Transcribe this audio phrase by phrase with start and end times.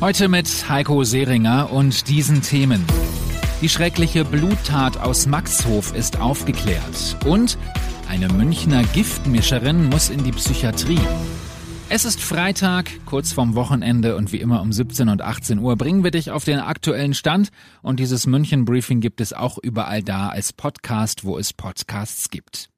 [0.00, 2.86] Heute mit Heiko Seringer und diesen Themen.
[3.60, 7.58] Die schreckliche Bluttat aus Maxhof ist aufgeklärt und
[8.08, 10.98] eine Münchner Giftmischerin muss in die Psychiatrie.
[11.90, 16.02] Es ist Freitag, kurz vorm Wochenende und wie immer um 17 und 18 Uhr bringen
[16.02, 17.50] wir dich auf den aktuellen Stand
[17.82, 22.70] und dieses München Briefing gibt es auch überall da als Podcast, wo es Podcasts gibt.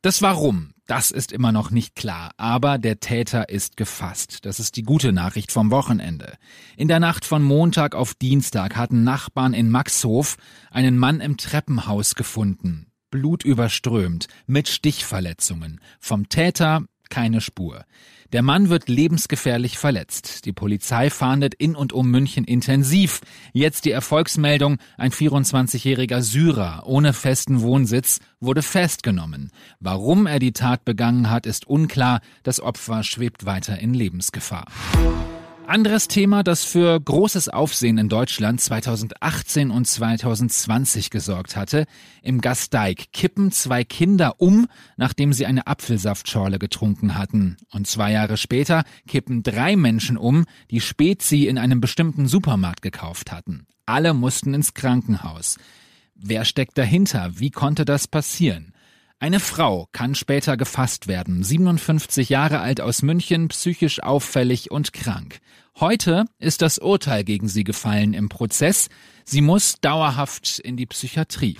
[0.00, 4.46] Das Warum, das ist immer noch nicht klar, aber der Täter ist gefasst.
[4.46, 6.34] Das ist die gute Nachricht vom Wochenende.
[6.76, 10.36] In der Nacht von Montag auf Dienstag hatten Nachbarn in Maxhof
[10.70, 12.86] einen Mann im Treppenhaus gefunden.
[13.10, 15.80] Blutüberströmt, mit Stichverletzungen.
[15.98, 17.84] Vom Täter keine Spur.
[18.32, 20.44] Der Mann wird lebensgefährlich verletzt.
[20.46, 23.20] Die Polizei fahndet in und um München intensiv.
[23.52, 29.50] Jetzt die Erfolgsmeldung, ein 24-jähriger Syrer ohne festen Wohnsitz wurde festgenommen.
[29.78, 32.20] Warum er die Tat begangen hat, ist unklar.
[32.42, 34.66] Das Opfer schwebt weiter in Lebensgefahr.
[35.66, 41.86] Anderes Thema, das für großes Aufsehen in Deutschland 2018 und 2020 gesorgt hatte.
[42.22, 47.56] Im Gasteig kippen zwei Kinder um, nachdem sie eine Apfelsaftschorle getrunken hatten.
[47.72, 53.32] Und zwei Jahre später kippen drei Menschen um, die Spezi in einem bestimmten Supermarkt gekauft
[53.32, 53.66] hatten.
[53.86, 55.56] Alle mussten ins Krankenhaus.
[56.14, 57.32] Wer steckt dahinter?
[57.40, 58.72] Wie konnte das passieren?
[59.18, 65.40] Eine Frau kann später gefasst werden, 57 Jahre alt aus München, psychisch auffällig und krank.
[65.80, 68.90] Heute ist das Urteil gegen sie gefallen im Prozess.
[69.24, 71.56] Sie muss dauerhaft in die Psychiatrie.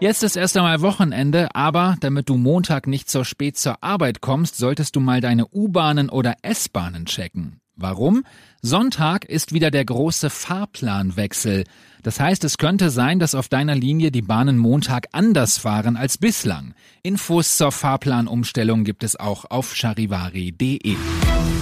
[0.00, 4.56] Jetzt ist erst einmal Wochenende, aber damit du Montag nicht so spät zur Arbeit kommst,
[4.56, 7.60] solltest du mal deine U-Bahnen oder S-Bahnen checken.
[7.76, 8.24] Warum?
[8.62, 11.64] Sonntag ist wieder der große Fahrplanwechsel.
[12.02, 16.16] Das heißt, es könnte sein, dass auf deiner Linie die Bahnen Montag anders fahren als
[16.16, 16.74] bislang.
[17.02, 20.96] Infos zur Fahrplanumstellung gibt es auch auf charivari.de.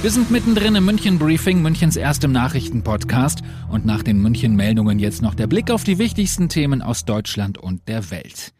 [0.02, 5.20] Wir sind mittendrin im München Briefing, Münchens erstem Nachrichtenpodcast und nach den München Meldungen jetzt
[5.20, 8.52] noch der Blick auf die wichtigsten Themen aus Deutschland und der Welt.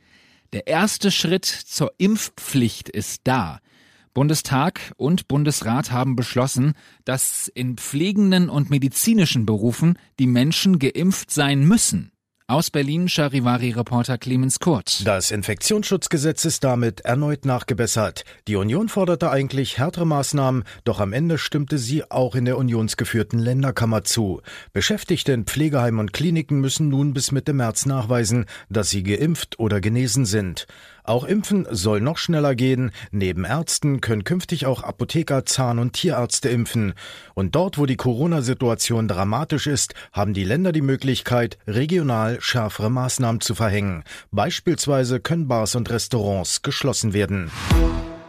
[0.52, 3.60] Der erste Schritt zur Impfpflicht ist da.
[4.14, 11.66] Bundestag und Bundesrat haben beschlossen, dass in pflegenden und medizinischen Berufen die Menschen geimpft sein
[11.66, 12.12] müssen.
[12.46, 15.06] Aus Berlin Charivari-Reporter Clemens Kurt.
[15.06, 18.26] Das Infektionsschutzgesetz ist damit erneut nachgebessert.
[18.48, 23.38] Die Union forderte eigentlich härtere Maßnahmen, doch am Ende stimmte sie auch in der unionsgeführten
[23.38, 24.42] Länderkammer zu.
[24.74, 29.80] Beschäftigte in Pflegeheimen und Kliniken müssen nun bis Mitte März nachweisen, dass sie geimpft oder
[29.80, 30.66] genesen sind.
[31.06, 32.90] Auch Impfen soll noch schneller gehen.
[33.10, 36.94] Neben Ärzten können künftig auch Apotheker, Zahn- und Tierärzte impfen.
[37.34, 43.42] Und dort, wo die Corona-Situation dramatisch ist, haben die Länder die Möglichkeit, regional schärfere Maßnahmen
[43.42, 44.04] zu verhängen.
[44.30, 47.50] Beispielsweise können Bars und Restaurants geschlossen werden.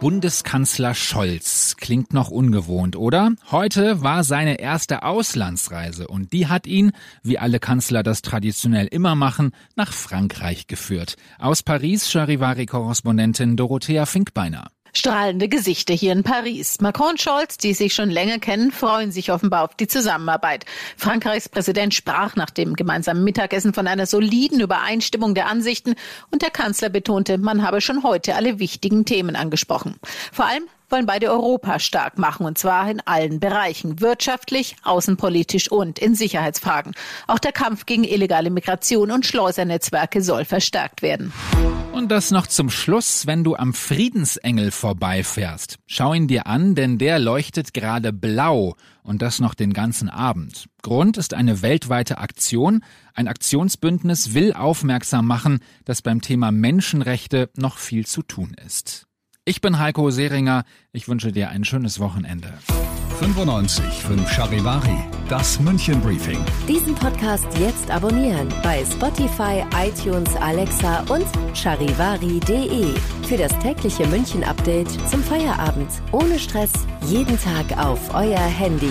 [0.06, 1.74] Bundeskanzler Scholz.
[1.80, 3.32] Klingt noch ungewohnt, oder?
[3.50, 6.92] Heute war seine erste Auslandsreise und die hat ihn,
[7.24, 11.16] wie alle Kanzler das traditionell immer machen, nach Frankreich geführt.
[11.40, 14.70] Aus Paris Charivari-Korrespondentin Dorothea Finkbeiner.
[14.96, 16.80] Strahlende Gesichter hier in Paris.
[16.80, 20.64] Macron und Scholz, die sich schon länger kennen, freuen sich offenbar auf die Zusammenarbeit.
[20.96, 25.96] Frankreichs Präsident sprach nach dem gemeinsamen Mittagessen von einer soliden Übereinstimmung der Ansichten
[26.30, 29.96] und der Kanzler betonte, man habe schon heute alle wichtigen Themen angesprochen.
[30.32, 35.98] Vor allem wollen beide Europa stark machen, und zwar in allen Bereichen, wirtschaftlich, außenpolitisch und
[35.98, 36.94] in Sicherheitsfragen.
[37.26, 41.32] Auch der Kampf gegen illegale Migration und Schleusernetzwerke soll verstärkt werden.
[41.92, 45.78] Und das noch zum Schluss, wenn du am Friedensengel vorbeifährst.
[45.86, 50.66] Schau ihn dir an, denn der leuchtet gerade blau und das noch den ganzen Abend.
[50.82, 52.84] Grund ist eine weltweite Aktion.
[53.14, 59.06] Ein Aktionsbündnis will aufmerksam machen, dass beim Thema Menschenrechte noch viel zu tun ist.
[59.48, 60.64] Ich bin Heiko Seringer.
[60.90, 62.52] Ich wünsche dir ein schönes Wochenende.
[63.20, 64.98] 95 5 Charivari,
[65.28, 66.44] das München Briefing.
[66.66, 71.24] Diesen Podcast jetzt abonnieren bei Spotify, iTunes, Alexa und
[71.56, 72.92] charivari.de.
[73.28, 75.90] Für das tägliche München Update zum Feierabend.
[76.10, 76.72] Ohne Stress,
[77.06, 78.90] jeden Tag auf euer Handy.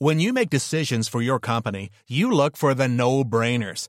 [0.00, 3.88] When you make decisions for your company, you look for the no-brainers.